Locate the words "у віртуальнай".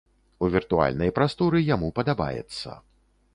0.45-1.11